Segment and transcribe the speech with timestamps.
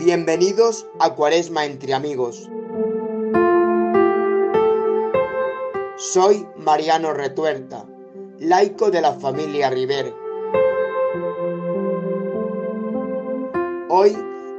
[0.00, 2.48] Bienvenidos a Cuaresma entre amigos.
[5.98, 7.84] Soy Mariano Retuerta,
[8.38, 10.14] laico de la familia River.
[13.90, 14.16] Hoy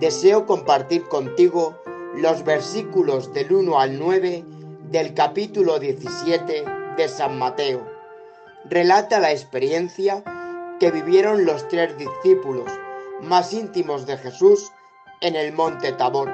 [0.00, 1.78] deseo compartir contigo
[2.14, 4.44] los versículos del 1 al 9
[4.90, 6.64] del capítulo 17
[6.98, 7.80] de San Mateo.
[8.68, 10.22] Relata la experiencia
[10.78, 12.70] que vivieron los tres discípulos
[13.22, 14.70] más íntimos de Jesús
[15.22, 16.28] en el monte Tabor,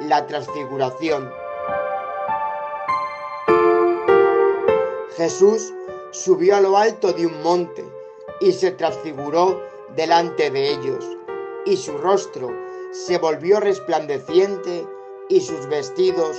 [0.00, 1.30] la transfiguración.
[5.16, 5.72] Jesús
[6.10, 7.84] subió a lo alto de un monte
[8.40, 9.60] y se transfiguró
[9.94, 11.04] delante de ellos,
[11.66, 12.50] y su rostro
[12.92, 14.86] se volvió resplandeciente
[15.28, 16.36] y sus vestidos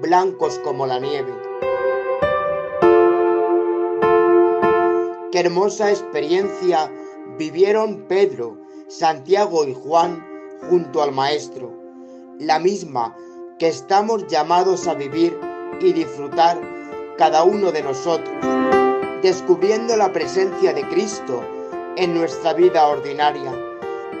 [0.00, 1.32] blancos como la nieve.
[5.30, 6.90] Qué hermosa experiencia
[7.38, 8.56] vivieron Pedro,
[8.88, 10.27] Santiago y Juan
[10.68, 11.72] junto al Maestro,
[12.38, 13.16] la misma
[13.58, 15.38] que estamos llamados a vivir
[15.80, 16.58] y disfrutar
[17.16, 18.36] cada uno de nosotros,
[19.22, 21.42] descubriendo la presencia de Cristo
[21.96, 23.52] en nuestra vida ordinaria,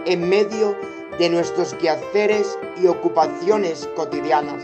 [0.04, 0.76] en medio
[1.18, 4.62] de nuestros quehaceres y ocupaciones cotidianas.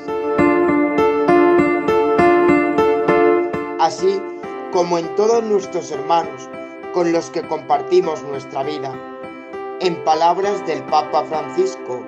[3.78, 4.20] Así
[4.72, 6.48] como en todos nuestros hermanos
[6.92, 9.13] con los que compartimos nuestra vida.
[9.84, 12.00] En palabras del Papa Francisco,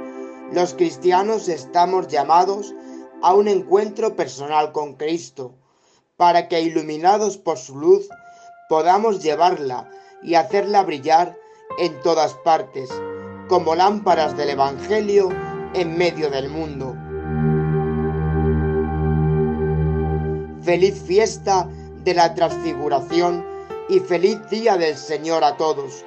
[0.51, 2.75] los cristianos estamos llamados
[3.21, 5.53] a un encuentro personal con Cristo,
[6.17, 8.09] para que iluminados por su luz
[8.71, 9.91] podamos llevarla
[10.23, 11.37] y hacerla brillar
[11.79, 12.89] en todas partes,
[13.47, 15.29] como lámparas del Evangelio
[15.75, 16.97] en medio del mundo.
[20.63, 21.69] Feliz fiesta
[22.05, 23.45] de la transfiguración
[23.91, 26.07] y feliz día del Señor a todos